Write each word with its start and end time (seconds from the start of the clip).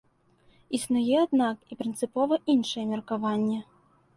Існуе, 0.77 1.17
аднак, 1.25 1.57
і 1.73 1.77
прынцыпова 1.81 2.41
іншае 2.55 2.85
меркаванне. 2.95 3.59